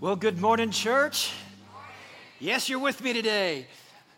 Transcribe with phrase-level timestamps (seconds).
[0.00, 1.30] Well, good morning, church.
[2.38, 3.66] Yes, you're with me today.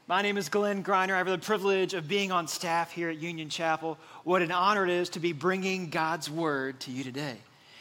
[0.07, 1.15] My name is Glenn Griner.
[1.15, 3.99] I have the privilege of being on staff here at Union Chapel.
[4.23, 7.35] What an honor it is to be bringing God's word to you today.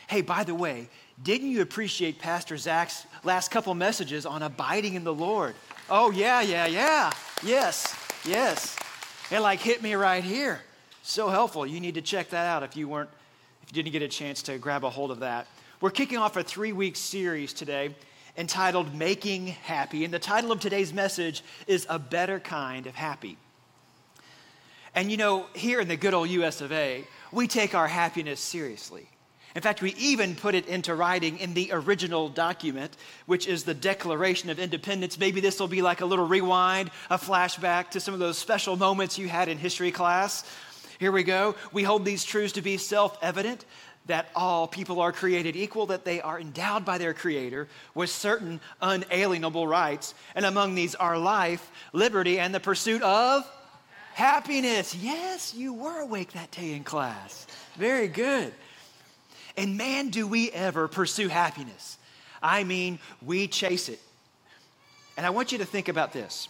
[0.07, 0.89] Hey, by the way,
[1.21, 5.53] didn't you appreciate Pastor Zach's last couple messages on abiding in the Lord?
[5.87, 7.11] Oh, yeah, yeah, yeah.
[7.43, 7.95] Yes,
[8.25, 8.75] yes.
[9.29, 10.59] It like hit me right here.
[11.03, 11.67] So helpful.
[11.67, 13.11] You need to check that out if you weren't,
[13.61, 15.45] if you didn't get a chance to grab a hold of that.
[15.81, 17.95] We're kicking off a three week series today
[18.37, 20.05] entitled Making Happy.
[20.05, 23.35] And the title of today's message is A Better Kind of Happy.
[24.93, 28.39] And you know, here in the good old US of A, we take our happiness
[28.39, 29.07] seriously.
[29.55, 33.73] In fact, we even put it into writing in the original document, which is the
[33.73, 35.17] Declaration of Independence.
[35.17, 38.75] Maybe this will be like a little rewind, a flashback to some of those special
[38.75, 40.43] moments you had in history class.
[40.99, 41.55] Here we go.
[41.73, 43.65] We hold these truths to be self evident
[44.07, 48.59] that all people are created equal, that they are endowed by their Creator with certain
[48.81, 50.13] unalienable rights.
[50.35, 53.49] And among these are life, liberty, and the pursuit of
[54.13, 54.95] happiness.
[54.95, 57.45] Yes, you were awake that day in class.
[57.75, 58.53] Very good.
[59.55, 61.97] And man, do we ever pursue happiness.
[62.41, 63.99] I mean, we chase it.
[65.15, 66.47] And I want you to think about this.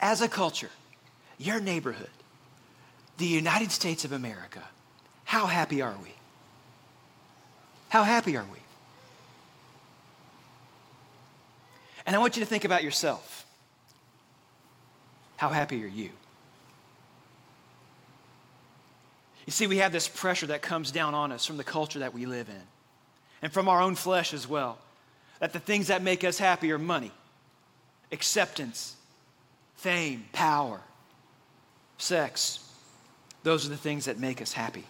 [0.00, 0.70] As a culture,
[1.38, 2.10] your neighborhood,
[3.18, 4.62] the United States of America,
[5.24, 6.13] how happy are we?
[7.94, 8.58] How happy are we?
[12.04, 13.46] And I want you to think about yourself.
[15.36, 16.10] How happy are you?
[19.46, 22.12] You see, we have this pressure that comes down on us from the culture that
[22.12, 22.62] we live in
[23.42, 24.76] and from our own flesh as well.
[25.38, 27.12] That the things that make us happy are money,
[28.10, 28.96] acceptance,
[29.76, 30.80] fame, power,
[31.98, 32.58] sex.
[33.44, 34.82] Those are the things that make us happy.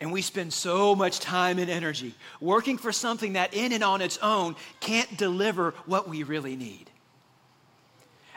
[0.00, 4.00] And we spend so much time and energy working for something that, in and on
[4.00, 6.90] its own, can't deliver what we really need.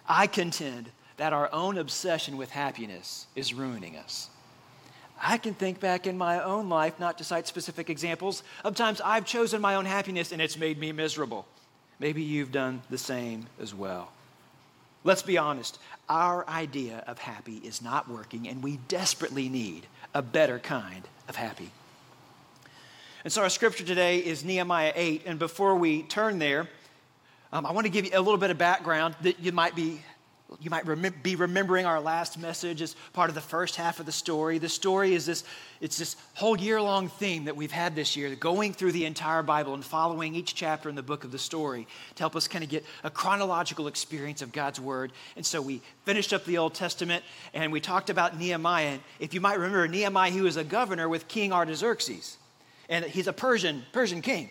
[0.07, 4.29] I contend that our own obsession with happiness is ruining us.
[5.21, 8.99] I can think back in my own life, not to cite specific examples, of times
[8.99, 11.45] I've chosen my own happiness and it's made me miserable.
[11.97, 14.11] Maybe you've done the same as well.
[15.05, 15.79] Let's be honest,
[16.09, 21.35] our idea of happy is not working, and we desperately need a better kind of
[21.35, 21.71] happy.
[23.23, 25.23] And so our scripture today is Nehemiah 8.
[25.25, 26.67] And before we turn there,
[27.53, 30.01] um, I want to give you a little bit of background that you might be
[30.61, 30.85] you might
[31.23, 34.57] be remembering our last message as part of the first half of the story.
[34.57, 35.43] The story is this
[35.81, 39.43] it's this whole year long theme that we've had this year, going through the entire
[39.43, 42.63] Bible and following each chapter in the book of the story to help us kind
[42.63, 45.11] of get a chronological experience of God's word.
[45.35, 48.99] And so we finished up the Old Testament and we talked about Nehemiah.
[49.19, 52.37] If you might remember, Nehemiah, he was a governor with King Artaxerxes,
[52.87, 54.49] and he's a Persian, Persian king.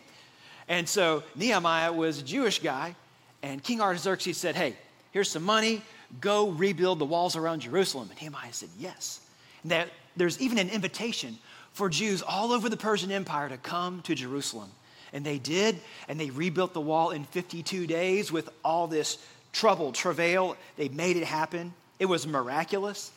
[0.67, 2.95] And so Nehemiah was a Jewish guy,
[3.41, 4.75] and King Artaxerxes said, Hey,
[5.11, 5.81] here's some money
[6.21, 8.09] Go rebuild the walls around Jerusalem.
[8.09, 9.19] And Nehemiah said, Yes.
[9.63, 11.37] And that there's even an invitation
[11.73, 14.69] for Jews all over the Persian Empire to come to Jerusalem.
[15.11, 19.17] And they did, and they rebuilt the wall in 52 days with all this
[19.51, 20.57] trouble, travail.
[20.75, 21.73] They made it happen.
[21.99, 23.11] It was miraculous.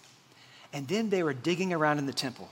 [0.73, 2.51] And then they were digging around in the temple,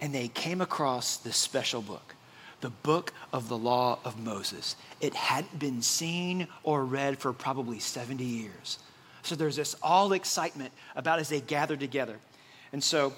[0.00, 2.14] and they came across this special book,
[2.60, 4.76] the book of the law of Moses.
[5.00, 8.78] It hadn't been seen or read for probably 70 years.
[9.22, 12.16] So there's this all excitement about as they gather together.
[12.72, 13.12] And so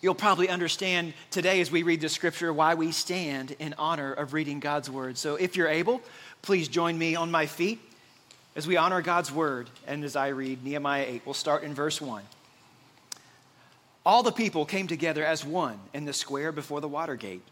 [0.00, 4.32] you'll probably understand today as we read the scripture why we stand in honor of
[4.32, 5.18] reading God's word.
[5.18, 6.00] So if you're able,
[6.42, 7.80] please join me on my feet
[8.56, 11.22] as we honor God's word and as I read Nehemiah 8.
[11.24, 12.22] We'll start in verse 1.
[14.06, 17.42] All the people came together as one in the square before the water gate.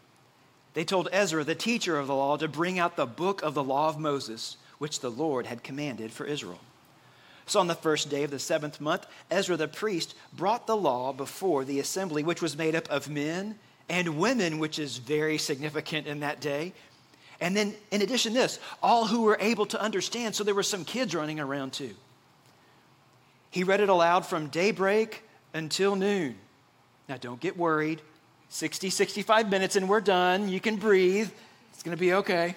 [0.73, 3.63] They told Ezra, the teacher of the law, to bring out the book of the
[3.63, 6.59] law of Moses, which the Lord had commanded for Israel.
[7.47, 11.13] So on the first day of the seventh month, Ezra the priest brought the law
[11.13, 13.57] before the assembly, which was made up of men
[13.89, 16.73] and women, which is very significant in that day.
[17.39, 20.63] And then, in addition to this, all who were able to understand, so there were
[20.63, 21.93] some kids running around too.
[23.49, 25.23] He read it aloud from daybreak
[25.53, 26.35] until noon.
[27.07, 28.01] Now, don't get worried.
[28.49, 30.49] 60, 65 minutes and we're done.
[30.49, 31.29] You can breathe.
[31.73, 32.55] It's going to be okay.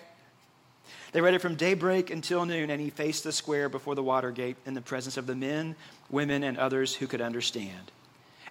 [1.12, 4.30] They read it from daybreak until noon, and he faced the square before the water
[4.30, 5.74] gate in the presence of the men,
[6.08, 7.90] women, and others who could understand.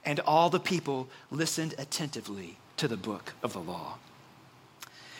[0.06, 3.98] And all the people listened attentively to the book of the law.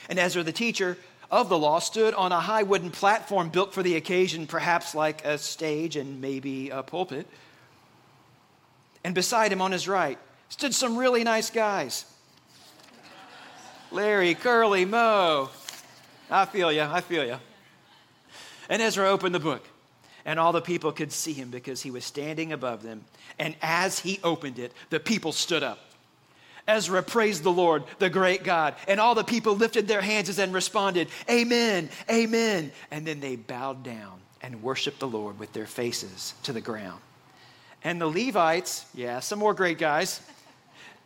[0.10, 0.98] And Ezra, the teacher
[1.32, 5.24] of the law, stood on a high wooden platform built for the occasion, perhaps like
[5.24, 7.28] a stage and maybe a pulpit.
[9.04, 10.18] And beside him on his right
[10.50, 12.06] stood some really nice guys
[13.92, 15.50] Larry, Curly, Moe,
[16.30, 16.82] I feel you.
[16.82, 17.38] I feel you.
[18.70, 19.68] And Ezra opened the book,
[20.26, 23.04] and all the people could see him because he was standing above them.
[23.40, 25.80] And as he opened it, the people stood up.
[26.68, 30.54] Ezra praised the Lord, the great God, and all the people lifted their hands and
[30.54, 32.72] responded, Amen, Amen.
[32.92, 37.02] And then they bowed down and worshiped the Lord with their faces to the ground.
[37.84, 40.22] And the Levites, yeah, some more great guys,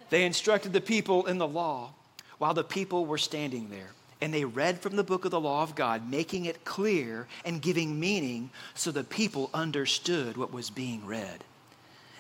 [0.10, 1.92] they instructed the people in the law
[2.40, 3.92] while the people were standing there.
[4.24, 7.62] And they read from the book of the law of God, making it clear and
[7.62, 11.44] giving meaning so the people understood what was being read.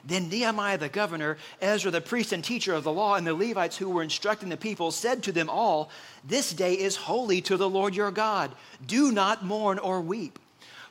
[0.03, 3.77] Then Nehemiah the governor, Ezra the priest and teacher of the law, and the Levites
[3.77, 5.89] who were instructing the people said to them all,
[6.25, 8.51] This day is holy to the Lord your God.
[8.85, 10.39] Do not mourn or weep.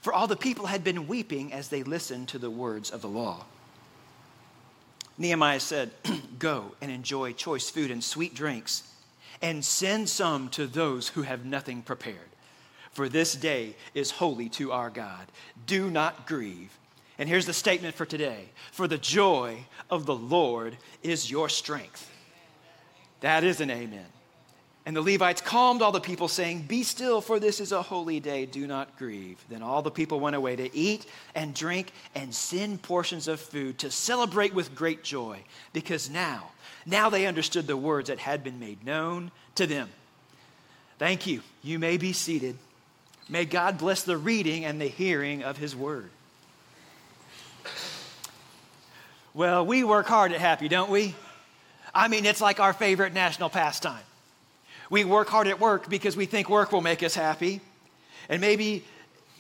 [0.00, 3.08] For all the people had been weeping as they listened to the words of the
[3.08, 3.44] law.
[5.19, 5.91] Nehemiah said,
[6.38, 8.82] Go and enjoy choice food and sweet drinks,
[9.43, 12.17] and send some to those who have nothing prepared.
[12.93, 15.27] For this day is holy to our God.
[15.67, 16.79] Do not grieve.
[17.19, 22.11] And here's the statement for today For the joy of the Lord is your strength.
[23.21, 24.06] That is an amen.
[24.84, 28.19] And the Levites calmed all the people, saying, Be still, for this is a holy
[28.19, 28.46] day.
[28.46, 29.38] Do not grieve.
[29.49, 31.06] Then all the people went away to eat
[31.37, 35.38] and drink and send portions of food to celebrate with great joy,
[35.73, 36.50] because now,
[36.84, 39.88] now they understood the words that had been made known to them.
[40.99, 41.43] Thank you.
[41.62, 42.58] You may be seated.
[43.29, 46.11] May God bless the reading and the hearing of his word.
[49.32, 51.14] Well, we work hard at Happy, don't we?
[51.94, 54.02] I mean, it's like our favorite national pastime.
[54.93, 57.62] We work hard at work because we think work will make us happy.
[58.29, 58.85] And maybe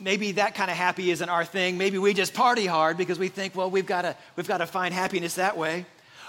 [0.00, 1.76] maybe that kind of happy isn't our thing.
[1.76, 4.66] Maybe we just party hard because we think, well, we've got to we've got to
[4.66, 5.84] find happiness that way.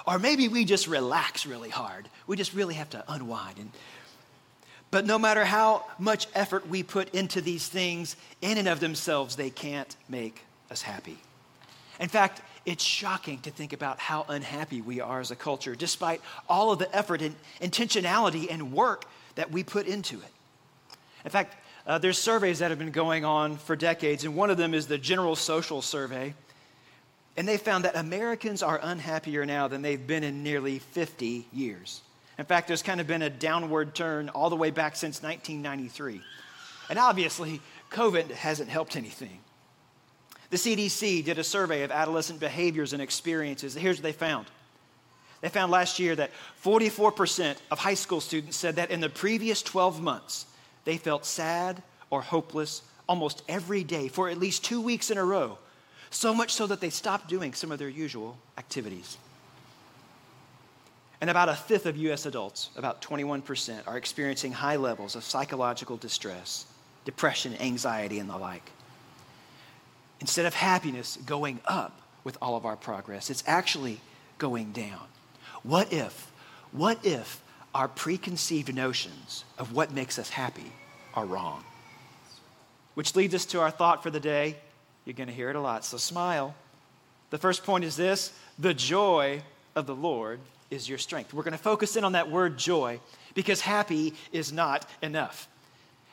[0.05, 2.09] Or maybe we just relax really hard.
[2.27, 3.71] We just really have to unwind and
[4.91, 9.37] but no matter how much effort we put into these things, in and of themselves,
[9.37, 11.17] they can't make us happy.
[11.99, 16.21] In fact, it's shocking to think about how unhappy we are as a culture, despite
[16.47, 19.05] all of the effort and intentionality and work
[19.35, 20.31] that we put into it.
[21.25, 21.55] In fact,
[21.85, 24.87] uh, there's surveys that have been going on for decades, and one of them is
[24.87, 26.33] the General Social Survey.
[27.35, 32.01] And they found that Americans are unhappier now than they've been in nearly 50 years.
[32.37, 36.21] In fact, there's kind of been a downward turn all the way back since 1993.
[36.89, 37.59] And obviously,
[37.91, 39.39] COVID hasn't helped anything.
[40.53, 43.73] The CDC did a survey of adolescent behaviors and experiences.
[43.73, 44.45] Here's what they found.
[45.41, 46.29] They found last year that
[46.63, 50.45] 44% of high school students said that in the previous 12 months,
[50.85, 55.25] they felt sad or hopeless almost every day for at least two weeks in a
[55.25, 55.57] row,
[56.11, 59.17] so much so that they stopped doing some of their usual activities.
[61.19, 65.97] And about a fifth of US adults, about 21%, are experiencing high levels of psychological
[65.97, 66.67] distress,
[67.05, 68.69] depression, anxiety, and the like
[70.23, 73.99] instead of happiness going up with all of our progress, it's actually
[74.37, 75.01] going down.
[75.63, 76.31] What if,
[76.71, 77.43] what if
[77.75, 80.71] our preconceived notions of what makes us happy
[81.13, 81.65] are wrong?
[82.93, 84.55] Which leads us to our thought for the day.
[85.03, 86.55] You're going to hear it a lot, so smile.
[87.29, 89.41] The first point is this the joy
[89.75, 90.39] of the Lord
[90.71, 91.33] is your strength.
[91.33, 93.01] We're going to focus in on that word joy
[93.33, 95.49] because happy is not enough.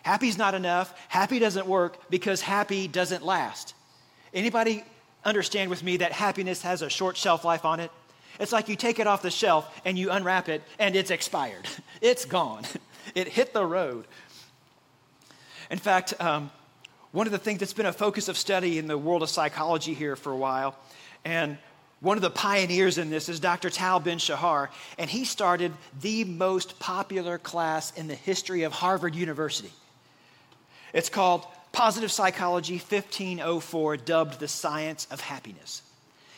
[0.02, 0.98] Happy's not enough.
[1.06, 3.74] Happy doesn't work because happy doesn't last.
[4.32, 4.84] Anybody
[5.24, 7.90] understand with me that happiness has a short shelf life on it?
[8.38, 11.68] It's like you take it off the shelf and you unwrap it and it's expired.
[12.00, 12.64] It's gone.
[13.14, 14.06] It hit the road.
[15.70, 16.50] In fact, um,
[17.12, 19.94] one of the things that's been a focus of study in the world of psychology
[19.94, 20.76] here for a while,
[21.24, 21.58] and
[22.00, 23.68] one of the pioneers in this is Dr.
[23.68, 29.14] Tal Ben Shahar, and he started the most popular class in the history of Harvard
[29.14, 29.72] University.
[30.92, 35.82] It's called Positive Psychology 1504, dubbed the science of happiness.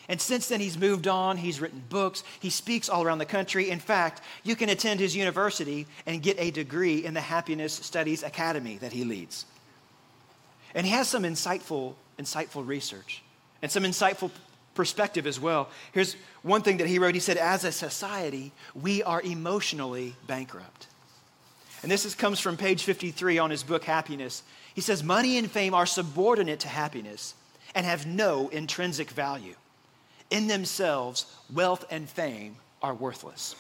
[0.09, 1.37] And since then, he's moved on.
[1.37, 2.23] He's written books.
[2.41, 3.71] He speaks all around the country.
[3.71, 8.23] In fact, you can attend his university and get a degree in the Happiness Studies
[8.23, 9.47] Academy that he leads.
[10.75, 13.23] And he has some insightful, insightful research
[13.63, 14.31] and some insightful
[14.75, 15.69] perspective as well.
[15.93, 17.15] Here's one thing that he wrote.
[17.15, 20.89] He said, As a society, we are emotionally bankrupt.
[21.83, 24.43] And this is, comes from page 53 on his book, Happiness.
[24.75, 27.35] He says, Money and fame are subordinate to happiness
[27.75, 29.55] and have no intrinsic value.
[30.31, 33.55] In themselves, wealth and fame are worthless.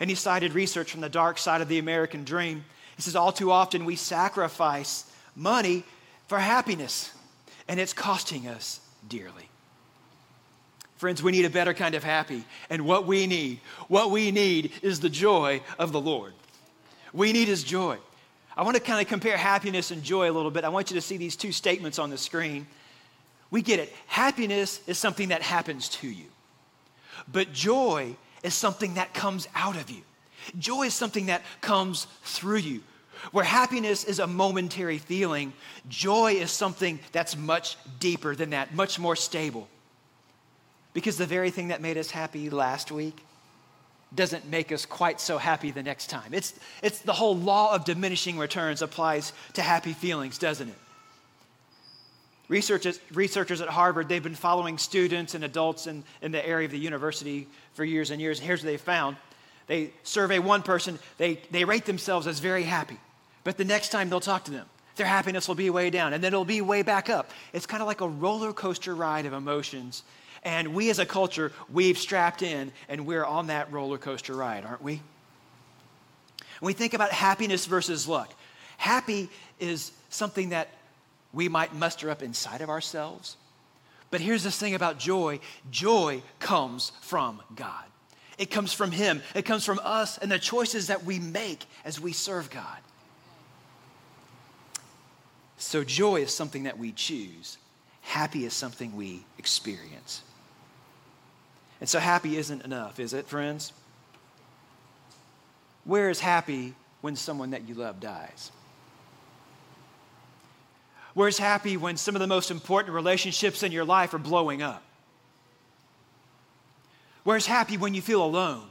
[0.00, 2.64] And he cited research from the dark side of the American dream.
[2.96, 5.84] He says, All too often we sacrifice money
[6.26, 7.12] for happiness,
[7.68, 9.48] and it's costing us dearly.
[10.96, 12.44] Friends, we need a better kind of happy.
[12.68, 16.32] And what we need, what we need is the joy of the Lord.
[17.12, 17.98] We need his joy.
[18.58, 20.64] I want to kind of compare happiness and joy a little bit.
[20.64, 22.66] I want you to see these two statements on the screen.
[23.52, 23.94] We get it.
[24.08, 26.24] Happiness is something that happens to you,
[27.30, 30.02] but joy is something that comes out of you.
[30.58, 32.82] Joy is something that comes through you.
[33.30, 35.52] Where happiness is a momentary feeling,
[35.88, 39.68] joy is something that's much deeper than that, much more stable.
[40.94, 43.24] Because the very thing that made us happy last week
[44.14, 46.32] doesn't make us quite so happy the next time.
[46.32, 50.74] It's, it's the whole law of diminishing returns applies to happy feelings, doesn't it?
[52.48, 56.72] Researchers, researchers at Harvard, they've been following students and adults in, in the area of
[56.72, 58.40] the university for years and years.
[58.40, 59.16] Here's what they found.
[59.66, 62.96] They survey one person, they, they rate themselves as very happy.
[63.44, 66.24] But the next time they'll talk to them, their happiness will be way down and
[66.24, 67.30] then it'll be way back up.
[67.52, 70.02] It's kind of like a roller coaster ride of emotions.
[70.42, 74.64] And we as a culture, we've strapped in and we're on that roller coaster ride,
[74.64, 75.02] aren't we?
[76.60, 78.32] When we think about happiness versus luck,
[78.76, 79.28] happy
[79.60, 80.68] is something that
[81.32, 83.36] we might muster up inside of ourselves.
[84.10, 85.40] But here's this thing about joy
[85.70, 87.84] joy comes from God.
[88.38, 92.00] It comes from Him, it comes from us and the choices that we make as
[92.00, 92.78] we serve God.
[95.58, 97.58] So, joy is something that we choose,
[98.02, 100.22] happy is something we experience.
[101.80, 103.72] And so, happy isn't enough, is it, friends?
[105.84, 108.50] Where is happy when someone that you love dies?
[111.14, 114.82] Where's happy when some of the most important relationships in your life are blowing up?
[117.24, 118.68] Where's happy when you feel alone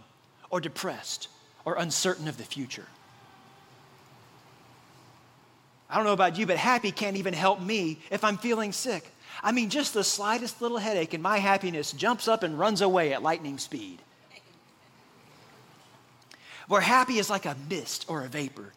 [0.50, 1.28] or depressed
[1.66, 2.86] or uncertain of the future?
[5.90, 9.10] I don't know about you, but happy can't even help me if I'm feeling sick.
[9.44, 13.13] I mean, just the slightest little headache, and my happiness jumps up and runs away
[13.13, 14.00] at lightning speed.
[16.67, 18.74] Where happy is like a mist or a vapor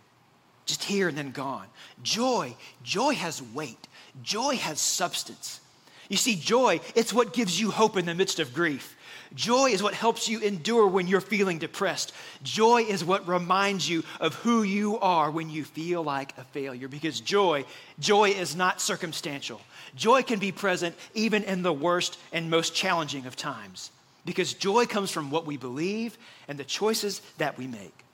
[0.71, 1.67] just here and then gone.
[2.03, 3.89] Joy, joy has weight,
[4.23, 5.61] joy has substance.
[6.09, 8.97] You see, joy, it's what gives you hope in the midst of grief.
[9.35, 12.13] Joy is what helps you endure when you're feeling depressed.
[12.43, 16.89] Joy is what reminds you of who you are when you feel like a failure
[16.89, 17.65] because joy,
[18.01, 19.61] joy is not circumstantial.
[19.95, 23.93] Joy can be present even in the worst and most challenging of times
[24.25, 26.19] because joy comes from what we believe
[26.49, 28.05] and the choices that we make.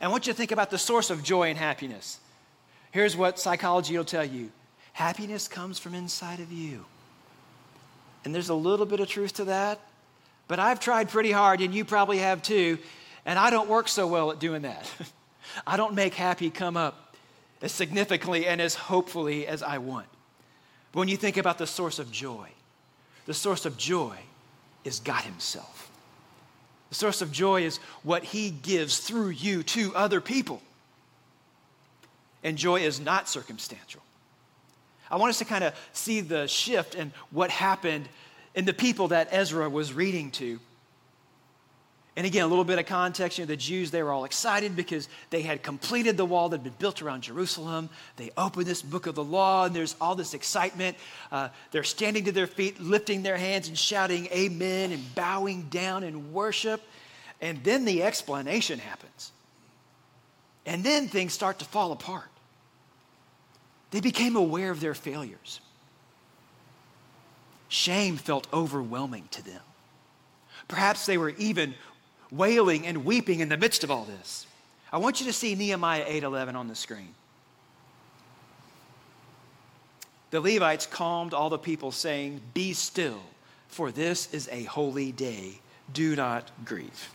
[0.00, 2.18] I want you to think about the source of joy and happiness.
[2.90, 4.50] Here's what psychology will tell you
[4.92, 6.84] happiness comes from inside of you.
[8.24, 9.80] And there's a little bit of truth to that,
[10.48, 12.78] but I've tried pretty hard, and you probably have too,
[13.24, 14.90] and I don't work so well at doing that.
[15.66, 17.14] I don't make happy come up
[17.60, 20.06] as significantly and as hopefully as I want.
[20.92, 22.48] But when you think about the source of joy,
[23.26, 24.16] the source of joy
[24.84, 25.90] is God Himself.
[26.88, 30.62] The source of joy is what He gives through you to other people.
[32.42, 34.00] And joy is not circumstantial.
[35.10, 38.08] I want us to kind of see the shift in what happened
[38.58, 40.58] in the people that Ezra was reading to
[42.18, 43.38] and again, a little bit of context.
[43.38, 46.56] You know, the Jews, they were all excited because they had completed the wall that
[46.56, 47.88] had been built around Jerusalem.
[48.16, 50.96] They opened this book of the law, and there's all this excitement.
[51.30, 56.02] Uh, they're standing to their feet, lifting their hands and shouting amen and bowing down
[56.02, 56.82] in worship.
[57.40, 59.30] And then the explanation happens.
[60.66, 62.32] And then things start to fall apart.
[63.92, 65.60] They became aware of their failures.
[67.68, 69.60] Shame felt overwhelming to them.
[70.68, 71.74] Perhaps they were even
[72.30, 74.46] wailing and weeping in the midst of all this.
[74.92, 77.14] I want you to see Nehemiah 8:11 on the screen.
[80.30, 83.22] The Levites calmed all the people saying, "Be still,
[83.68, 85.60] for this is a holy day.
[85.92, 87.10] Do not grieve."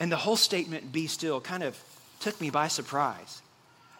[0.00, 1.78] And the whole statement "be still" kind of
[2.18, 3.42] took me by surprise.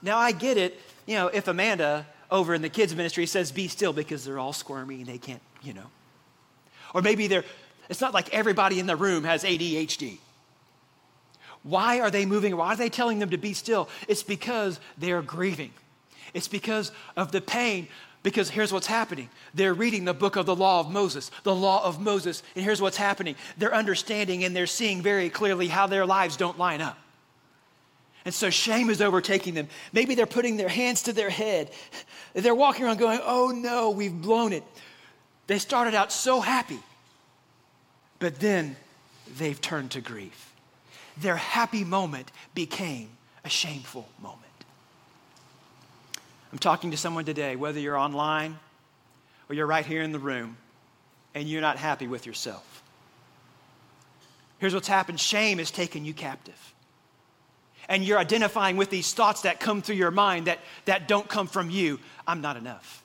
[0.02, 3.68] Now I get it, you know, if Amanda over in the kids ministry says be
[3.68, 5.86] still because they're all squirmy and they can't, you know.
[6.94, 7.44] Or maybe they're
[7.90, 10.18] it's not like everybody in the room has ADHD.
[11.64, 12.56] Why are they moving?
[12.56, 13.88] Why are they telling them to be still?
[14.06, 15.72] It's because they're grieving.
[16.32, 17.88] It's because of the pain.
[18.22, 19.28] Because here's what's happening.
[19.54, 22.80] They're reading the book of the law of Moses, the law of Moses, and here's
[22.80, 23.34] what's happening.
[23.58, 26.98] They're understanding and they're seeing very clearly how their lives don't line up.
[28.24, 29.68] And so shame is overtaking them.
[29.92, 31.70] Maybe they're putting their hands to their head.
[32.34, 34.64] They're walking around going, oh no, we've blown it.
[35.46, 36.78] They started out so happy.
[38.18, 38.76] But then
[39.38, 40.52] they've turned to grief.
[41.16, 43.08] Their happy moment became
[43.44, 44.40] a shameful moment.
[46.52, 48.58] I'm talking to someone today, whether you're online
[49.48, 50.56] or you're right here in the room,
[51.34, 52.82] and you're not happy with yourself.
[54.58, 56.74] Here's what's happened shame has taken you captive.
[57.90, 61.48] And you're identifying with these thoughts that come through your mind that, that don't come
[61.48, 63.02] from you, I'm not enough.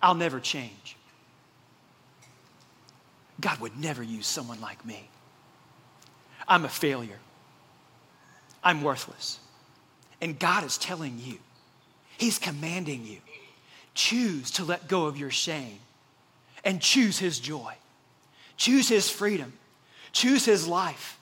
[0.00, 0.96] I'll never change.
[3.38, 5.10] God would never use someone like me.
[6.48, 7.18] I'm a failure.
[8.64, 9.38] I'm worthless.
[10.22, 11.36] And God is telling you,
[12.16, 13.18] He's commanding you,
[13.94, 15.78] choose to let go of your shame
[16.64, 17.74] and choose His joy,
[18.56, 19.52] choose His freedom,
[20.12, 21.17] choose His life.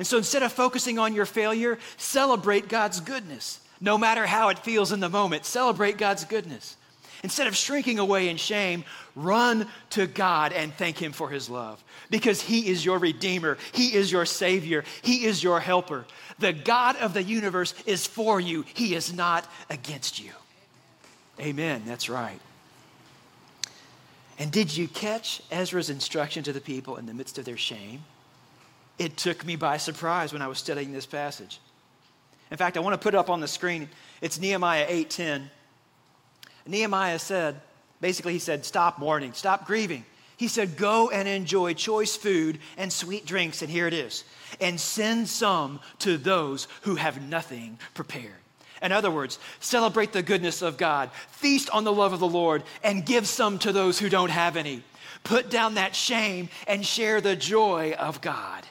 [0.00, 3.60] And so instead of focusing on your failure, celebrate God's goodness.
[3.82, 6.78] No matter how it feels in the moment, celebrate God's goodness.
[7.22, 11.84] Instead of shrinking away in shame, run to God and thank Him for His love
[12.08, 16.06] because He is your Redeemer, He is your Savior, He is your helper.
[16.38, 20.32] The God of the universe is for you, He is not against you.
[21.38, 21.82] Amen.
[21.84, 22.40] That's right.
[24.38, 28.02] And did you catch Ezra's instruction to the people in the midst of their shame?
[29.00, 31.58] It took me by surprise when I was studying this passage.
[32.50, 33.88] In fact, I want to put it up on the screen.
[34.20, 35.48] It's Nehemiah 8:10.
[36.66, 37.62] Nehemiah said,
[38.02, 40.04] basically, he said, Stop mourning, stop grieving.
[40.36, 44.22] He said, Go and enjoy choice food and sweet drinks, and here it is,
[44.60, 48.34] and send some to those who have nothing prepared.
[48.82, 52.64] In other words, celebrate the goodness of God, feast on the love of the Lord,
[52.84, 54.82] and give some to those who don't have any.
[55.24, 58.66] Put down that shame and share the joy of God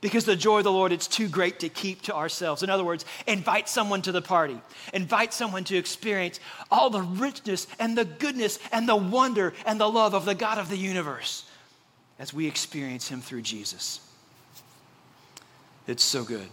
[0.00, 2.62] because the joy of the Lord, it's too great to keep to ourselves.
[2.62, 4.60] In other words, invite someone to the party,
[4.92, 6.38] invite someone to experience
[6.70, 10.58] all the richness and the goodness and the wonder and the love of the God
[10.58, 11.44] of the universe
[12.18, 14.00] as we experience Him through Jesus.
[15.86, 16.48] It's so good.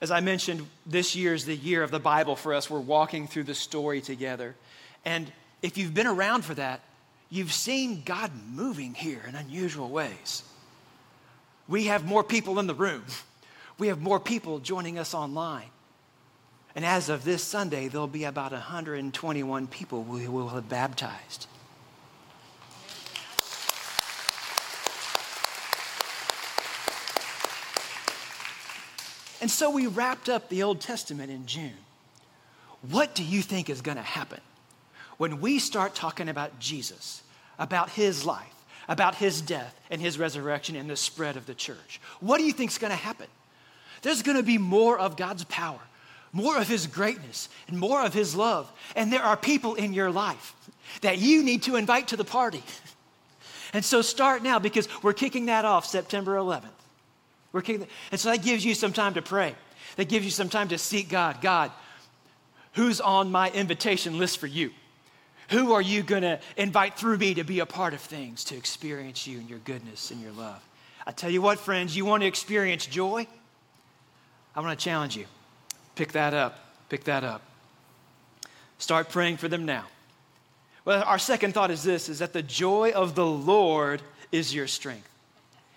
[0.00, 2.70] As I mentioned, this year is the year of the Bible for us.
[2.70, 4.56] We're walking through the story together.
[5.04, 5.30] And
[5.62, 6.80] if you've been around for that,
[7.28, 10.42] you've seen God moving here in unusual ways
[11.70, 13.04] we have more people in the room.
[13.78, 15.70] We have more people joining us online.
[16.74, 21.46] And as of this Sunday, there'll be about 121 people we will have baptized.
[29.40, 31.72] And so we wrapped up the Old Testament in June.
[32.90, 34.40] What do you think is going to happen
[35.18, 37.22] when we start talking about Jesus,
[37.58, 38.59] about his life?
[38.90, 42.00] About his death and his resurrection and the spread of the church.
[42.18, 43.28] What do you think is going to happen?
[44.02, 45.78] There's going to be more of God's power,
[46.32, 48.70] more of his greatness, and more of his love.
[48.96, 50.54] And there are people in your life
[51.02, 52.62] that you need to invite to the party.
[53.72, 56.64] And so start now because we're kicking that off September 11th.
[57.52, 59.54] We're kicking, and so that gives you some time to pray.
[59.94, 61.40] That gives you some time to seek God.
[61.40, 61.70] God,
[62.72, 64.72] who's on my invitation list for you?
[65.50, 68.56] Who are you going to invite through me to be a part of things, to
[68.56, 70.62] experience you and your goodness and your love?
[71.06, 73.26] I tell you what, friends, you want to experience joy?
[74.54, 75.26] I want to challenge you.
[75.96, 76.58] Pick that up.
[76.88, 77.42] Pick that up.
[78.78, 79.84] Start praying for them now.
[80.84, 84.66] Well, our second thought is this is that the joy of the Lord is your
[84.66, 85.08] strength.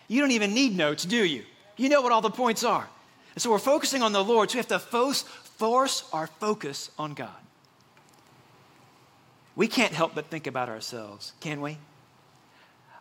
[0.07, 1.43] You don't even need notes, do you?
[1.77, 2.87] You know what all the points are.
[3.33, 6.91] And so we're focusing on the Lord, so we have to force, force our focus
[6.99, 7.42] on God.
[9.55, 11.77] We can't help but think about ourselves, can we?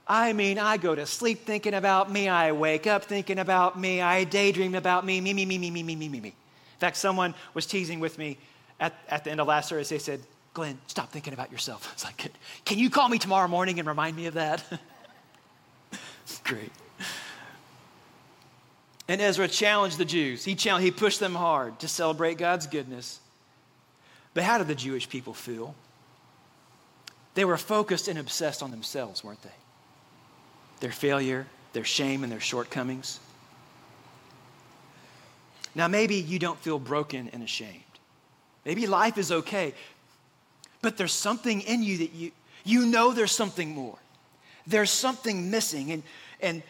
[0.07, 2.29] I mean, I go to sleep thinking about me.
[2.29, 4.01] I wake up thinking about me.
[4.01, 5.21] I daydream about me.
[5.21, 6.29] Me, me, me, me, me, me, me, me, me.
[6.29, 8.37] In fact, someone was teasing with me
[8.81, 9.88] at, at the end of last service.
[9.88, 10.21] They said,
[10.55, 11.91] Glenn, stop thinking about yourself.
[11.93, 12.31] It's like,
[12.65, 14.62] can you call me tomorrow morning and remind me of that?
[16.45, 16.73] Great.
[19.09, 20.45] And Ezra challenged the Jews.
[20.45, 23.21] He, challenged, he pushed them hard to celebrate God's goodness.
[24.35, 25.75] But how did the Jewish people feel?
[27.35, 29.51] They were focused and obsessed on themselves, weren't they?
[30.81, 33.21] Their failure, their shame, and their shortcomings.
[35.75, 37.81] Now, maybe you don't feel broken and ashamed.
[38.64, 39.75] Maybe life is okay,
[40.83, 42.33] but there's something in you that you,
[42.64, 43.99] you know there's something more.
[44.66, 46.03] There's something missing, and,
[46.40, 46.62] and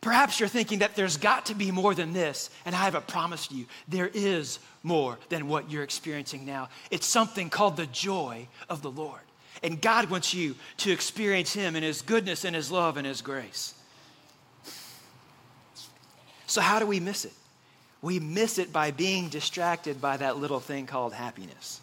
[0.00, 3.00] perhaps you're thinking that there's got to be more than this, and I have a
[3.00, 6.68] promise to you there is more than what you're experiencing now.
[6.90, 9.20] It's something called the joy of the Lord.
[9.62, 13.22] And God wants you to experience Him and His goodness and His love and His
[13.22, 13.74] grace.
[16.46, 17.32] So, how do we miss it?
[18.02, 21.80] We miss it by being distracted by that little thing called happiness.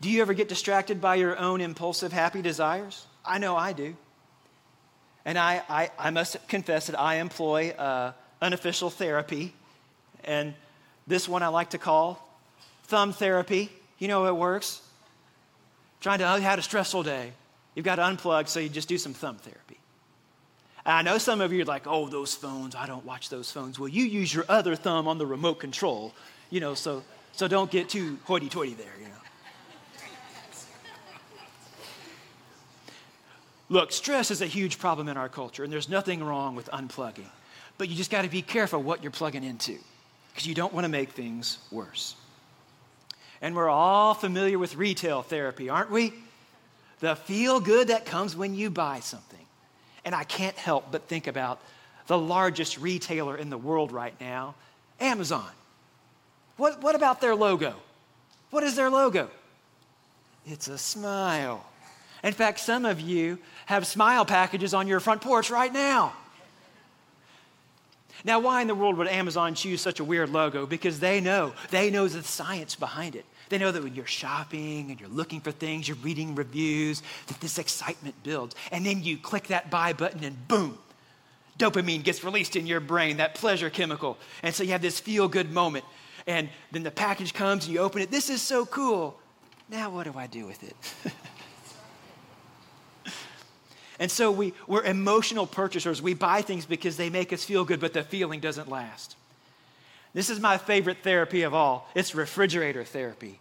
[0.00, 3.06] Do you ever get distracted by your own impulsive happy desires?
[3.24, 3.96] I know I do.
[5.24, 9.54] And I, I, I must confess that I employ uh, unofficial therapy.
[10.22, 10.54] And
[11.06, 12.22] this one I like to call
[12.84, 13.70] thumb therapy.
[13.98, 14.80] You know it works?
[16.00, 17.32] Trying to, oh, had a stressful day.
[17.74, 19.78] You've got to unplug, so you just do some thumb therapy.
[20.84, 23.78] I know some of you are like, oh, those phones, I don't watch those phones.
[23.78, 26.14] Well, you use your other thumb on the remote control,
[26.48, 29.12] you know, so, so don't get too hoity toity there, you know.
[33.68, 37.26] Look, stress is a huge problem in our culture, and there's nothing wrong with unplugging.
[37.78, 39.76] But you just got to be careful what you're plugging into
[40.32, 42.14] because you don't want to make things worse.
[43.40, 46.12] And we're all familiar with retail therapy, aren't we?
[47.00, 49.44] The feel good that comes when you buy something.
[50.04, 51.60] And I can't help but think about
[52.06, 54.54] the largest retailer in the world right now,
[55.00, 55.50] Amazon.
[56.56, 57.74] What, what about their logo?
[58.50, 59.28] What is their logo?
[60.46, 61.66] It's a smile.
[62.22, 66.12] In fact, some of you have smile packages on your front porch right now.
[68.26, 70.66] Now, why in the world would Amazon choose such a weird logo?
[70.66, 73.24] Because they know, they know the science behind it.
[73.48, 77.40] They know that when you're shopping and you're looking for things, you're reading reviews, that
[77.40, 78.56] this excitement builds.
[78.72, 80.76] And then you click that buy button and boom,
[81.56, 84.18] dopamine gets released in your brain, that pleasure chemical.
[84.42, 85.84] And so you have this feel good moment.
[86.26, 88.10] And then the package comes and you open it.
[88.10, 89.16] This is so cool.
[89.68, 90.74] Now, what do I do with it?
[93.98, 96.02] And so we, we're emotional purchasers.
[96.02, 99.16] We buy things because they make us feel good, but the feeling doesn't last.
[100.12, 103.38] This is my favorite therapy of all it's refrigerator therapy.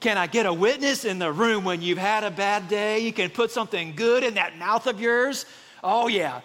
[0.00, 3.00] Can I get a witness in the room when you've had a bad day?
[3.00, 5.44] You can put something good in that mouth of yours.
[5.84, 6.40] Oh, yeah.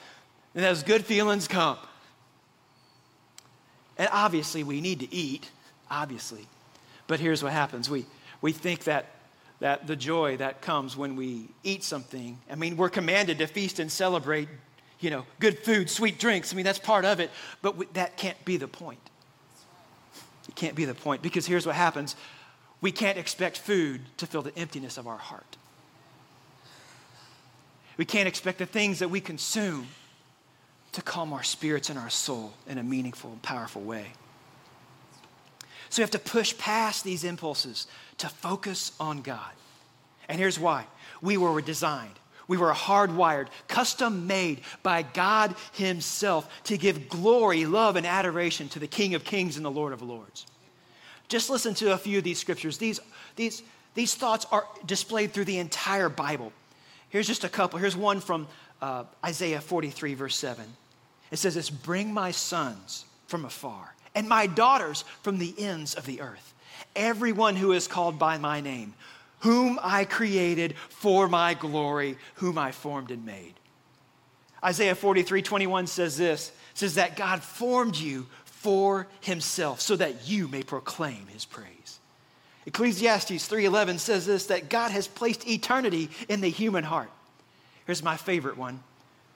[0.54, 1.78] And those good feelings come.
[3.98, 5.50] And obviously, we need to eat,
[5.90, 6.48] obviously.
[7.08, 8.06] But here's what happens we,
[8.42, 9.15] we think that
[9.60, 12.38] that the joy that comes when we eat something.
[12.50, 14.50] I mean, we're commanded to feast and celebrate,
[15.00, 16.54] you know, good food, sweet drinks.
[16.54, 19.00] I mean, that's part of it, but we, that can't be the point.
[20.48, 22.16] It can't be the point because here's what happens
[22.82, 25.58] we can't expect food to fill the emptiness of our heart.
[27.98, 29.88] We can't expect the things that we consume
[30.92, 34.08] to calm our spirits and our soul in a meaningful and powerful way.
[35.90, 39.52] So we have to push past these impulses to focus on God.
[40.28, 40.88] And here's why
[41.22, 47.96] we were designed, we were hardwired, custom made by God Himself to give glory, love,
[47.96, 50.46] and adoration to the King of Kings and the Lord of Lords.
[51.28, 52.78] Just listen to a few of these scriptures.
[52.78, 53.00] These,
[53.36, 53.64] these,
[53.96, 56.54] these thoughts are displayed through the entire Bible.
[57.10, 57.80] Here's just a couple.
[57.80, 58.48] Here's one from
[58.82, 60.64] uh, Isaiah 43, verse 7.
[61.32, 66.06] It says, It's bring my sons from afar and my daughters from the ends of
[66.06, 66.54] the earth
[66.96, 68.94] everyone who is called by my name,
[69.40, 73.54] whom I created for my glory, whom I formed and made.
[74.64, 80.48] Isaiah 43 21 says this says that God formed you for himself so that you
[80.48, 82.00] may proclaim his praise.
[82.66, 87.12] Ecclesiastes 3:11 says this that God has placed eternity in the human heart.
[87.86, 88.82] Here's my favorite one.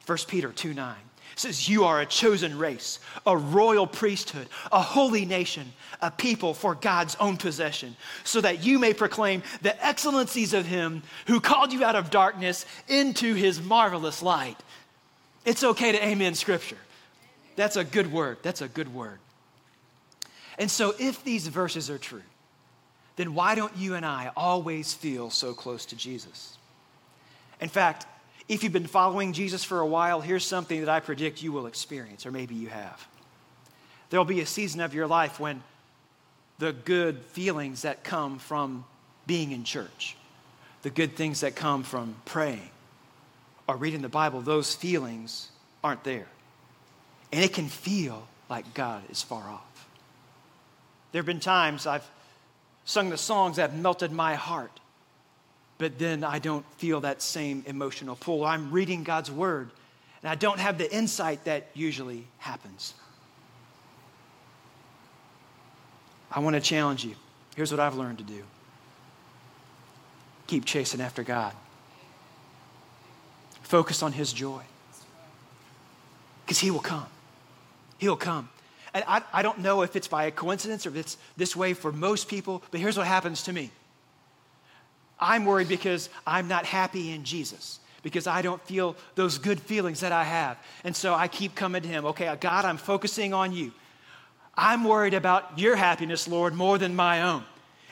[0.08, 0.96] 1 Peter 2 9
[1.40, 5.72] says, You are a chosen race, a royal priesthood, a holy nation,
[6.02, 11.04] a people for God's own possession, so that you may proclaim the excellencies of Him
[11.28, 14.58] who called you out of darkness into His marvelous light.
[15.46, 16.78] It's okay to amen Scripture.
[17.56, 18.38] That's a good word.
[18.42, 19.20] That's a good word.
[20.58, 22.22] And so, if these verses are true,
[23.16, 26.58] then why don't you and I always feel so close to Jesus?
[27.62, 28.06] In fact,
[28.50, 31.68] if you've been following Jesus for a while, here's something that I predict you will
[31.68, 33.08] experience, or maybe you have.
[34.10, 35.62] There'll be a season of your life when
[36.58, 38.86] the good feelings that come from
[39.28, 40.18] being in church,
[40.82, 42.70] the good things that come from praying
[43.68, 45.50] or reading the Bible, those feelings
[45.84, 46.28] aren't there.
[47.32, 49.88] And it can feel like God is far off.
[51.12, 52.10] There have been times I've
[52.84, 54.72] sung the songs that melted my heart
[55.80, 58.46] but then I don't feel that same emotional pull.
[58.46, 59.72] I'm reading God's word,
[60.22, 62.94] and I don't have the insight that usually happens.
[66.30, 67.16] I want to challenge you.
[67.56, 68.44] Here's what I've learned to do
[70.48, 71.54] keep chasing after God,
[73.62, 74.62] focus on His joy,
[76.46, 77.08] because He will come.
[78.00, 78.50] He'll come.
[78.94, 81.74] And I, I don't know if it's by a coincidence or if it's this way
[81.74, 83.72] for most people, but here's what happens to me
[85.20, 90.00] I'm worried because I'm not happy in Jesus, because I don't feel those good feelings
[90.00, 90.58] that I have.
[90.84, 92.06] And so I keep coming to Him.
[92.06, 93.72] Okay, God, I'm focusing on you.
[94.56, 97.44] I'm worried about your happiness, Lord, more than my own.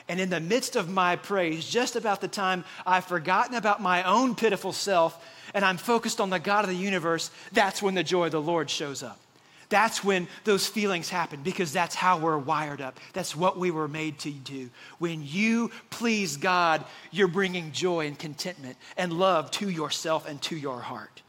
[0.08, 4.02] And in the midst of my praise, just about the time I've forgotten about my
[4.04, 5.22] own pitiful self
[5.54, 8.40] and I'm focused on the God of the universe, that's when the joy of the
[8.40, 9.18] Lord shows up.
[9.68, 12.98] That's when those feelings happen because that's how we're wired up.
[13.12, 14.70] That's what we were made to do.
[14.98, 20.56] When you please God, you're bringing joy and contentment and love to yourself and to
[20.56, 21.22] your heart.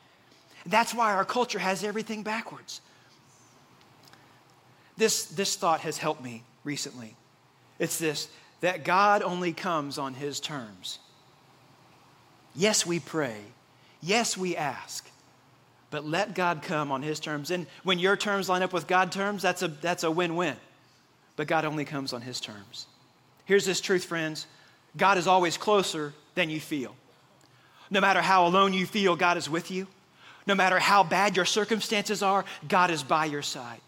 [0.65, 2.79] That's why our culture has everything backwards.
[4.95, 7.15] This, this thought has helped me recently.
[7.77, 8.29] It's this
[8.61, 10.99] that God only comes on His terms.
[12.55, 13.37] Yes, we pray.
[14.01, 15.08] Yes, we ask.
[15.91, 17.51] But let God come on His terms.
[17.51, 20.55] And when your terms line up with God's terms, that's a, that's a win win.
[21.35, 22.85] But God only comes on His terms.
[23.45, 24.45] Here's this truth, friends
[24.95, 26.95] God is always closer than you feel.
[27.89, 29.87] No matter how alone you feel, God is with you.
[30.45, 33.81] No matter how bad your circumstances are, God is by your side.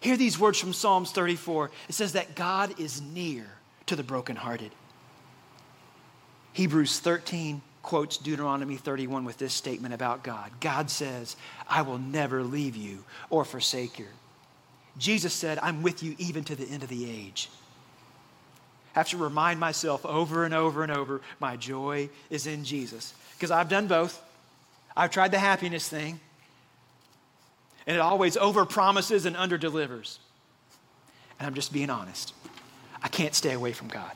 [0.00, 1.70] Hear these words from Psalms 34.
[1.88, 3.46] It says that God is near
[3.86, 4.70] to the brokenhearted.
[6.52, 11.36] Hebrews 13 quotes Deuteronomy 31 with this statement about God God says,
[11.68, 14.06] I will never leave you or forsake you.
[14.98, 17.48] Jesus said, I'm with you even to the end of the age.
[18.94, 23.14] I have to remind myself over and over and over my joy is in Jesus.
[23.34, 24.22] Because I've done both.
[24.96, 26.18] I've tried the happiness thing,
[27.86, 30.18] and it always over promises and under delivers.
[31.38, 32.32] And I'm just being honest.
[33.02, 34.10] I can't stay away from God.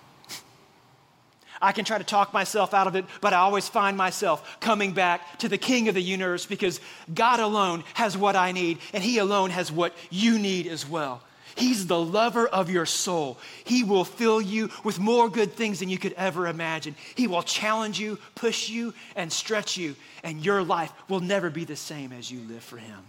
[1.60, 4.92] I can try to talk myself out of it, but I always find myself coming
[4.92, 6.80] back to the King of the universe because
[7.12, 11.22] God alone has what I need, and He alone has what you need as well.
[11.56, 13.38] He's the lover of your soul.
[13.64, 16.94] He will fill you with more good things than you could ever imagine.
[17.14, 21.64] He will challenge you, push you, and stretch you, and your life will never be
[21.64, 23.00] the same as you live for Him.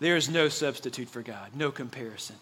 [0.00, 2.36] There is no substitute for God, no comparison.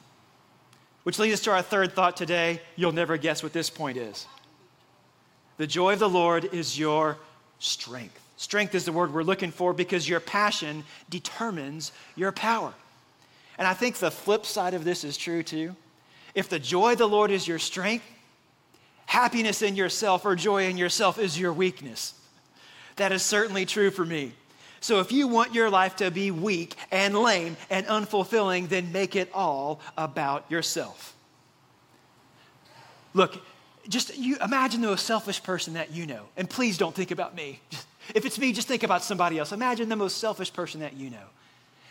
[1.06, 2.60] Which leads us to our third thought today.
[2.74, 4.26] You'll never guess what this point is.
[5.56, 7.16] The joy of the Lord is your
[7.60, 8.20] strength.
[8.36, 12.74] Strength is the word we're looking for because your passion determines your power.
[13.56, 15.76] And I think the flip side of this is true too.
[16.34, 18.04] If the joy of the Lord is your strength,
[19.06, 22.14] happiness in yourself or joy in yourself is your weakness.
[22.96, 24.32] That is certainly true for me.
[24.87, 29.16] So if you want your life to be weak and lame and unfulfilling, then make
[29.16, 31.16] it all about yourself.
[33.12, 33.37] Look,
[33.88, 36.27] just you imagine the most selfish person that you know.
[36.37, 37.59] And please don't think about me.
[38.14, 39.51] If it's me, just think about somebody else.
[39.51, 41.27] Imagine the most selfish person that you know.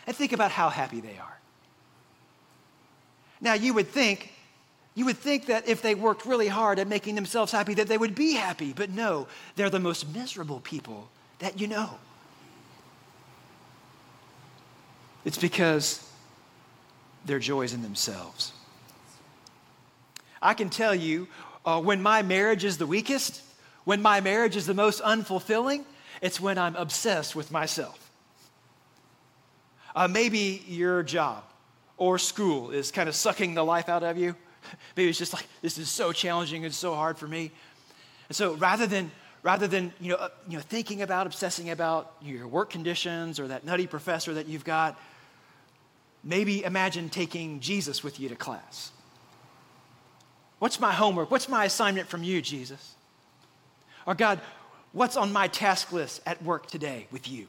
[0.06, 1.38] And think about how happy they are.
[3.42, 4.32] Now you would think
[4.94, 7.98] you would think that if they worked really hard at making themselves happy that they
[7.98, 11.98] would be happy, but no, they're the most miserable people that you know.
[15.26, 16.08] It's because
[17.24, 18.52] their joy is in themselves.
[20.40, 21.26] I can tell you
[21.66, 23.42] uh, when my marriage is the weakest,
[23.84, 25.84] when my marriage is the most unfulfilling,
[26.22, 28.08] it's when I'm obsessed with myself.
[29.96, 31.42] Uh, maybe your job
[31.96, 34.36] or school is kind of sucking the life out of you.
[34.96, 37.50] Maybe it's just like, this is so challenging and so hard for me.
[38.28, 39.10] And so rather than
[39.42, 43.46] rather than you know, uh, you know, thinking about, obsessing about your work conditions or
[43.48, 44.98] that nutty professor that you've got,
[46.26, 48.90] Maybe imagine taking Jesus with you to class.
[50.58, 51.30] What's my homework?
[51.30, 52.96] What's my assignment from you, Jesus?
[54.06, 54.40] Or God,
[54.92, 57.46] what's on my task list at work today with you?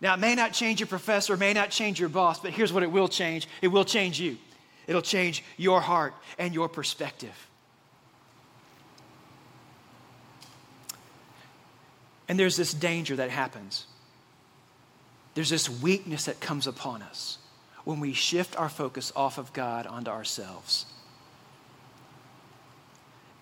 [0.00, 2.82] Now, it may not change your professor, may not change your boss, but here's what
[2.82, 4.38] it will change it will change you.
[4.86, 7.48] It'll change your heart and your perspective.
[12.28, 13.86] And there's this danger that happens.
[15.34, 17.38] There's this weakness that comes upon us
[17.84, 20.86] when we shift our focus off of God onto ourselves.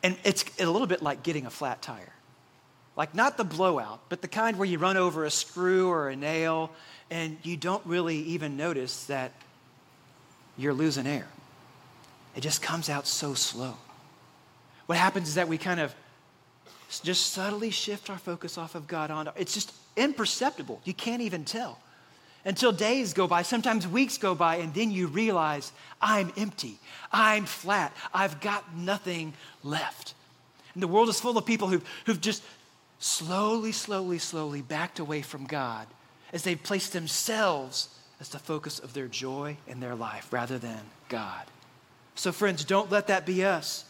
[0.02, 2.12] And it's a little bit like getting a flat tire.
[2.96, 6.16] Like, not the blowout, but the kind where you run over a screw or a
[6.16, 6.70] nail
[7.10, 9.32] and you don't really even notice that
[10.58, 11.26] you're losing air.
[12.36, 13.74] It just comes out so slow.
[14.86, 15.94] What happens is that we kind of
[17.02, 20.80] just subtly shift our focus off of God onto it's just imperceptible.
[20.84, 21.78] You can't even tell
[22.44, 26.78] until days go by, sometimes weeks go by, and then you realize I'm empty,
[27.12, 30.14] I'm flat, I've got nothing left.
[30.74, 32.42] And the world is full of people who've, who've just
[32.98, 35.86] slowly, slowly, slowly backed away from God
[36.32, 37.88] as they've placed themselves
[38.20, 41.44] as the focus of their joy and their life rather than God.
[42.14, 43.84] So, friends, don't let that be us.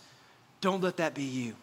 [0.63, 1.55] Don't let that be you.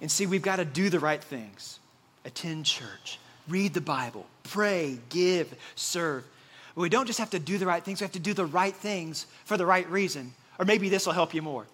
[0.00, 1.79] And see, we've got to do the right things
[2.24, 6.24] attend church, read the Bible, pray, give, serve.
[6.74, 8.74] We don't just have to do the right things, we have to do the right
[8.74, 10.32] things for the right reason.
[10.58, 11.66] Or maybe this will help you more.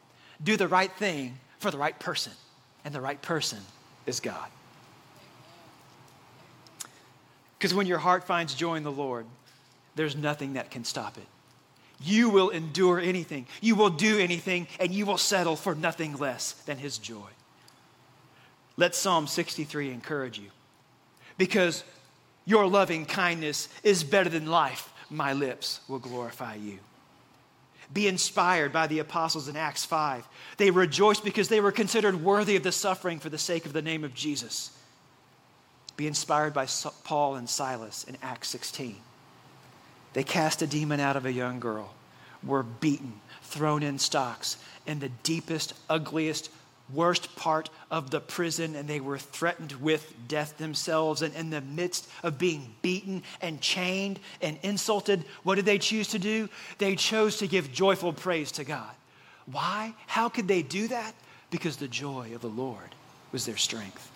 [0.43, 2.33] Do the right thing for the right person,
[2.85, 3.59] and the right person
[4.07, 4.49] is God.
[7.59, 9.27] Because when your heart finds joy in the Lord,
[9.95, 11.27] there's nothing that can stop it.
[12.01, 16.53] You will endure anything, you will do anything, and you will settle for nothing less
[16.53, 17.29] than His joy.
[18.77, 20.51] Let Psalm 63 encourage you.
[21.39, 21.85] Because
[22.45, 26.79] your loving kindness is better than life, my lips will glorify you.
[27.93, 30.27] Be inspired by the apostles in Acts 5.
[30.57, 33.83] They rejoiced because they were considered worthy of the suffering for the sake of the
[33.83, 34.71] name of Jesus.
[35.97, 36.67] Be inspired by
[37.05, 38.97] Paul and Silas in Acts 16.
[40.15, 41.95] They cast a demon out of a young girl,
[42.43, 46.51] were beaten, thrown in stocks, in the deepest, ugliest,
[46.93, 51.23] worst part of the prison, and they were threatened with death themselves.
[51.23, 56.09] And in the midst of being beaten and chained and insulted, what did they choose
[56.09, 56.49] to do?
[56.79, 58.91] They chose to give joyful praise to God.
[59.47, 59.95] Why?
[60.07, 61.15] How could they do that?
[61.51, 62.95] Because the joy of the Lord
[63.33, 64.11] was their strength.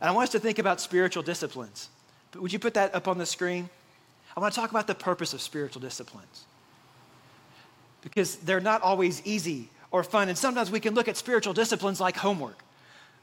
[0.00, 1.88] And I want us to think about spiritual disciplines.
[2.34, 3.70] Would you put that up on the screen?
[4.36, 6.44] I want to talk about the purpose of spiritual disciplines.
[8.02, 10.28] Because they're not always easy or fun.
[10.28, 12.58] And sometimes we can look at spiritual disciplines like homework.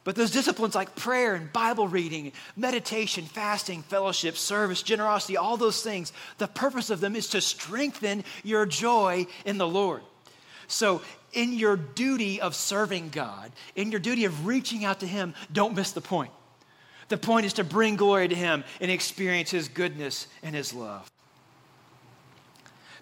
[0.05, 5.83] But those disciplines like prayer and Bible reading, meditation, fasting, fellowship, service, generosity, all those
[5.83, 10.01] things, the purpose of them is to strengthen your joy in the Lord.
[10.67, 11.01] So,
[11.33, 15.75] in your duty of serving God, in your duty of reaching out to Him, don't
[15.75, 16.31] miss the point.
[17.09, 21.11] The point is to bring glory to Him and experience His goodness and His love.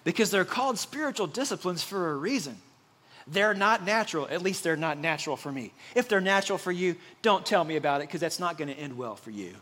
[0.02, 2.56] Because they're called spiritual disciplines for a reason.
[3.26, 4.26] They're not natural.
[4.30, 5.72] At least they're not natural for me.
[5.94, 8.78] If they're natural for you, don't tell me about it because that's not going to
[8.78, 9.54] end well for you.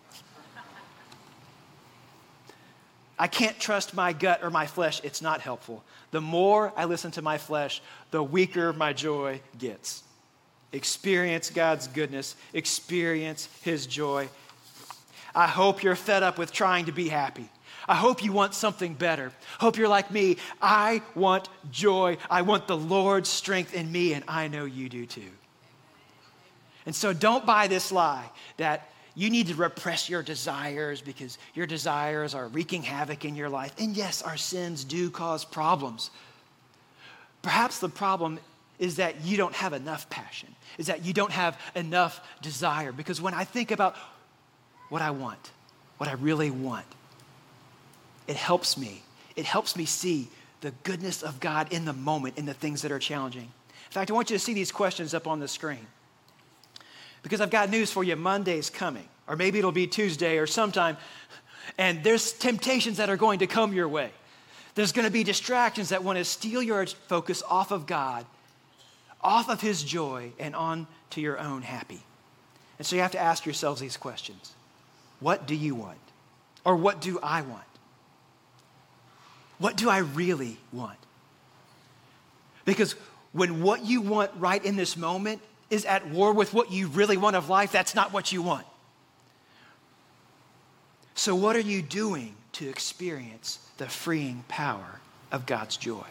[3.19, 5.01] I can't trust my gut or my flesh.
[5.03, 5.83] It's not helpful.
[6.13, 10.05] The more I listen to my flesh, the weaker my joy gets.
[10.73, 14.29] Experience God's goodness, experience His joy.
[15.35, 17.49] I hope you're fed up with trying to be happy.
[17.89, 19.33] I hope you want something better.
[19.59, 20.37] Hope you're like me.
[20.61, 22.19] I want joy.
[22.31, 25.31] I want the Lord's strength in me, and I know you do too.
[26.85, 31.67] And so don't buy this lie that you need to repress your desires because your
[31.67, 33.73] desires are wreaking havoc in your life.
[33.79, 36.11] And yes, our sins do cause problems.
[37.43, 38.39] Perhaps the problem
[38.79, 42.93] is that you don't have enough passion, is that you don't have enough desire.
[42.93, 43.97] Because when I think about
[44.89, 45.51] what I want,
[45.97, 46.87] what I really want,
[48.29, 49.03] it helps me.
[49.35, 50.29] It helps me see
[50.61, 53.43] the goodness of God in the moment, in the things that are challenging.
[53.43, 55.87] In fact, I want you to see these questions up on the screen.
[57.23, 58.15] Because I've got news for you.
[58.17, 60.97] Monday's coming, or maybe it'll be Tuesday or sometime,
[61.79, 64.11] and there's temptations that are going to come your way.
[64.75, 68.25] There's going to be distractions that want to steal your focus off of God,
[69.21, 72.03] off of His joy, and on to your own happy.
[72.79, 74.53] And so you have to ask yourselves these questions
[75.21, 75.99] What do you want?
[76.65, 77.65] Or what do I want?
[79.59, 80.99] What do I really want?
[82.65, 82.95] Because
[83.33, 85.41] when what you want right in this moment
[85.71, 88.67] is at war with what you really want of life, that's not what you want.
[91.15, 95.01] So, what are you doing to experience the freeing power
[95.33, 96.07] of God's joy?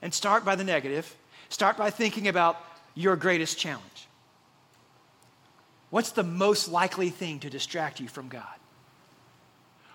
[0.00, 1.16] And start by the negative.
[1.48, 2.56] Start by thinking about
[2.94, 4.06] your greatest challenge.
[5.90, 8.61] What's the most likely thing to distract you from God?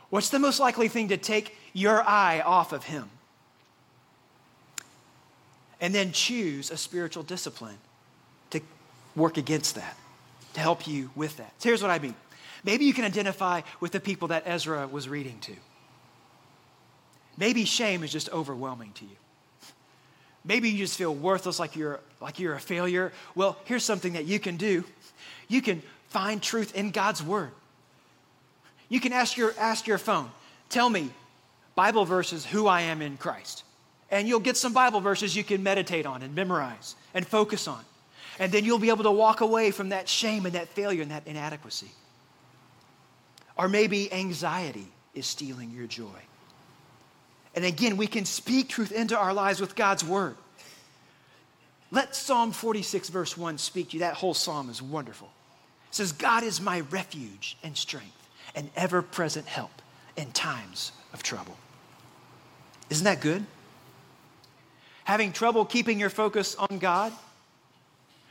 [0.09, 3.09] What's the most likely thing to take your eye off of Him?
[5.79, 7.77] And then choose a spiritual discipline
[8.51, 8.61] to
[9.15, 9.95] work against that,
[10.53, 11.53] to help you with that.
[11.59, 12.15] So here's what I mean.
[12.63, 15.53] Maybe you can identify with the people that Ezra was reading to.
[17.37, 19.15] Maybe shame is just overwhelming to you.
[20.43, 23.11] Maybe you just feel worthless, like you're, like you're a failure.
[23.35, 24.83] Well, here's something that you can do
[25.49, 27.51] you can find truth in God's Word.
[28.89, 30.29] You can ask your, ask your phone,
[30.69, 31.11] tell me
[31.75, 33.63] Bible verses who I am in Christ.
[34.09, 37.83] And you'll get some Bible verses you can meditate on and memorize and focus on.
[38.39, 41.11] And then you'll be able to walk away from that shame and that failure and
[41.11, 41.91] that inadequacy.
[43.57, 46.19] Or maybe anxiety is stealing your joy.
[47.55, 50.35] And again, we can speak truth into our lives with God's word.
[51.89, 53.99] Let Psalm 46, verse 1 speak to you.
[54.01, 55.29] That whole psalm is wonderful.
[55.89, 58.16] It says, God is my refuge and strength
[58.57, 59.71] an ever present help
[60.17, 61.55] in times of trouble.
[62.89, 63.45] Isn't that good?
[65.03, 67.13] Having trouble keeping your focus on God?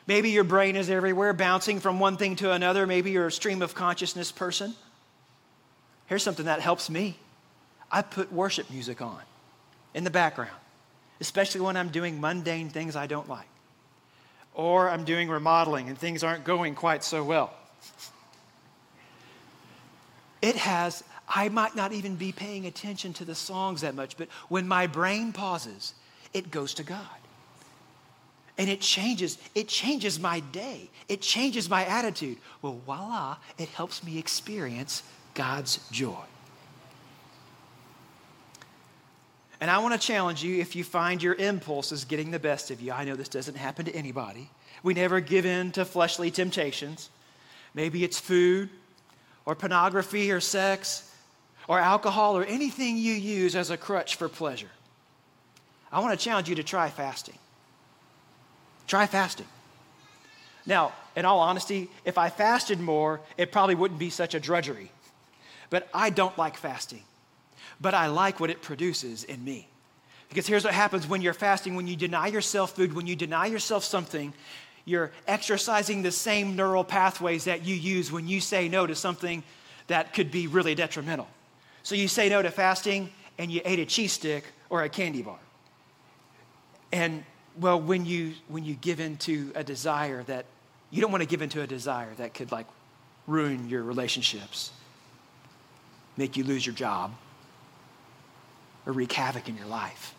[0.08, 2.86] Maybe your brain is everywhere, bouncing from one thing to another.
[2.86, 4.74] Maybe you're a stream of consciousness person.
[6.06, 7.16] Here's something that helps me
[7.90, 9.20] I put worship music on
[9.94, 10.50] in the background,
[11.20, 13.48] especially when I'm doing mundane things I don't like,
[14.54, 17.54] or I'm doing remodeling and things aren't going quite so well.
[20.46, 24.28] It has, I might not even be paying attention to the songs that much, but
[24.48, 25.92] when my brain pauses,
[26.32, 27.18] it goes to God.
[28.58, 30.88] and it changes it changes my day.
[31.08, 32.38] It changes my attitude.
[32.62, 35.02] Well voila it helps me experience
[35.34, 36.24] god's joy.
[39.60, 42.80] And i want to challenge you if you find your impulses getting the best of
[42.80, 44.48] you i know this doesn't happen to anybody.
[44.84, 47.10] We never give in to fleshly temptations.
[47.74, 48.70] Maybe it's food
[49.46, 51.10] or pornography or sex
[51.68, 54.70] or alcohol or anything you use as a crutch for pleasure
[55.90, 57.38] i want to challenge you to try fasting
[58.86, 59.46] Try fasting.
[60.64, 64.90] Now, in all honesty, if I fasted more, it probably wouldn't be such a drudgery.
[65.70, 67.02] But I don't like fasting.
[67.80, 69.68] But I like what it produces in me.
[70.28, 73.46] Because here's what happens when you're fasting when you deny yourself food, when you deny
[73.46, 74.34] yourself something,
[74.86, 79.42] you're exercising the same neural pathways that you use when you say no to something
[79.88, 81.28] that could be really detrimental.
[81.82, 85.22] So you say no to fasting and you ate a cheese stick or a candy
[85.22, 85.38] bar.
[86.92, 87.24] And
[87.58, 90.46] well, when you when you give into a desire that
[90.90, 92.66] you don't want to give into a desire that could like
[93.26, 94.70] ruin your relationships,
[96.16, 97.12] make you lose your job,
[98.86, 100.15] or wreak havoc in your life.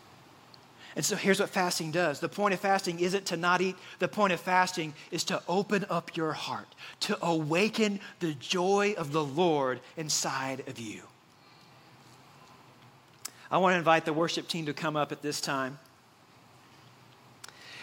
[0.97, 2.19] And so here's what fasting does.
[2.19, 3.75] The point of fasting isn't to not eat.
[3.99, 6.67] The point of fasting is to open up your heart,
[7.01, 11.03] to awaken the joy of the Lord inside of you.
[13.51, 15.77] I want to invite the worship team to come up at this time.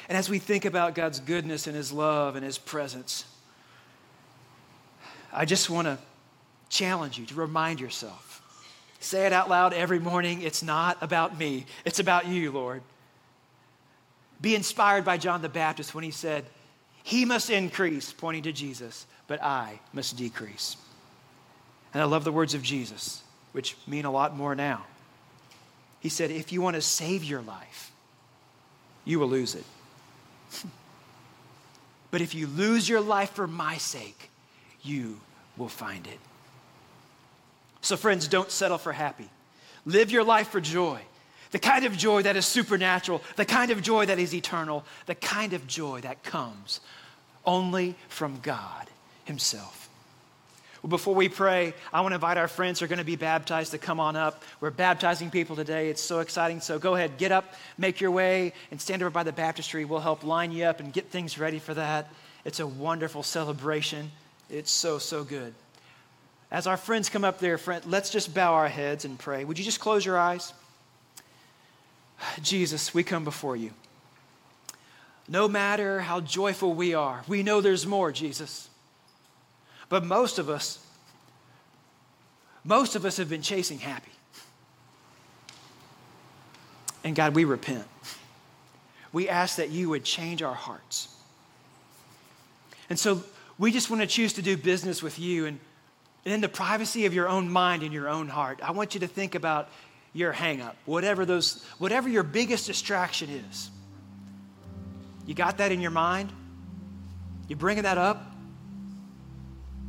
[0.09, 3.27] And as we think about God's goodness and His love and His presence,
[5.33, 5.99] I just want to
[6.69, 8.43] challenge you to remind yourself.
[8.99, 10.43] Say it out loud every morning.
[10.43, 12.83] It's not about me, it's about you, Lord.
[14.45, 16.45] Be inspired by John the Baptist when he said,
[17.03, 20.77] He must increase, pointing to Jesus, but I must decrease.
[21.95, 23.23] And I love the words of Jesus,
[23.53, 24.85] which mean a lot more now.
[26.01, 27.91] He said, If you want to save your life,
[29.07, 29.65] you will lose it.
[32.11, 34.31] But if you lose your life for my sake,
[34.83, 35.21] you
[35.57, 36.21] will find it.
[37.81, 39.29] So, friends, don't settle for happy.
[39.85, 41.01] Live your life for joy.
[41.55, 45.15] The kind of joy that is supernatural, the kind of joy that is eternal, the
[45.15, 46.81] kind of joy that comes
[47.47, 48.91] only from God
[49.25, 49.89] Himself.
[50.83, 53.15] Well, before we pray, I want to invite our friends who are going to be
[53.15, 54.43] baptized to come on up.
[54.59, 55.91] We're baptizing people today.
[55.91, 56.61] It's so exciting.
[56.61, 59.85] So go ahead, get up, make your way, and stand over by the baptistry.
[59.85, 62.11] We'll help line you up and get things ready for that.
[62.45, 64.11] It's a wonderful celebration.
[64.51, 65.55] It's so, so good.
[66.51, 69.45] As our friends come up there, friend, let's just bow our heads and pray.
[69.45, 70.53] Would you just close your eyes?
[72.43, 73.71] Jesus, we come before you.
[75.29, 78.69] No matter how joyful we are, we know there's more, Jesus.
[79.89, 80.85] But most of us,
[82.63, 84.11] most of us have been chasing happy.
[87.03, 87.87] And God, we repent.
[89.13, 91.15] We ask that you would change our hearts.
[92.91, 93.23] And so
[93.59, 95.47] we just want to choose to do business with you.
[95.47, 95.61] And,
[96.25, 99.07] in the privacy of your own mind and your own heart, I want you to
[99.07, 99.69] think about
[100.15, 103.71] your hangup, whatever those, whatever your biggest distraction is.
[105.27, 106.33] You got that in your mind?
[107.49, 108.25] You bringing that up?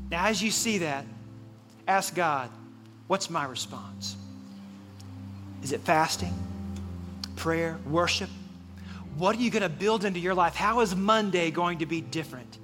[0.09, 1.05] Now, as you see that,
[1.87, 2.49] ask God,
[3.07, 4.17] what's my response?
[5.63, 6.33] Is it fasting,
[7.35, 8.29] prayer, worship?
[9.17, 10.55] What are you going to build into your life?
[10.55, 12.57] How is Monday going to be different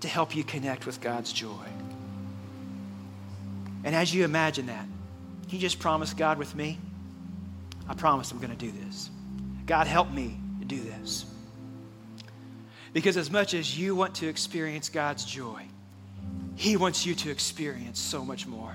[0.00, 1.66] to help you connect with God's joy?
[3.84, 4.86] And as you imagine that,
[5.48, 6.78] you just promise God with me?
[7.88, 9.10] I promise I'm going to do this.
[9.66, 11.24] God, help me to do this.
[12.92, 15.62] Because as much as you want to experience God's joy,
[16.54, 18.74] he wants you to experience so much more.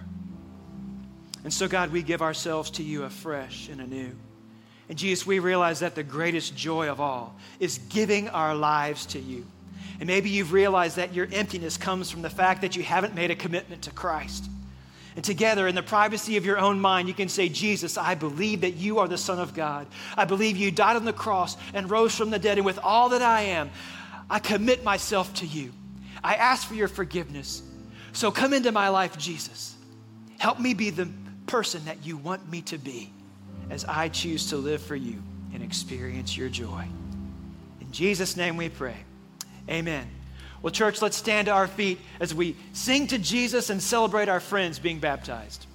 [1.44, 4.12] And so, God, we give ourselves to you afresh and anew.
[4.90, 9.20] And Jesus, we realize that the greatest joy of all is giving our lives to
[9.20, 9.46] you.
[10.00, 13.32] And maybe you've realized that your emptiness comes from the fact that you haven't made
[13.32, 14.50] a commitment to Christ.
[15.16, 18.62] And together, in the privacy of your own mind, you can say, Jesus, I believe
[18.62, 19.88] that you are the Son of God.
[20.16, 22.58] I believe you died on the cross and rose from the dead.
[22.58, 23.72] And with all that I am,
[24.30, 25.74] I commit myself to you.
[26.24, 27.62] I ask for your forgiveness.
[28.14, 29.76] So come into my life, Jesus.
[30.38, 31.10] Help me be the
[31.46, 33.12] person that you want me to be
[33.70, 35.22] as I choose to live for you
[35.54, 36.86] and experience your joy.
[37.82, 38.96] In Jesus' name we pray.
[39.70, 40.08] Amen.
[40.62, 44.40] Well, church, let's stand to our feet as we sing to Jesus and celebrate our
[44.40, 45.66] friends being baptized.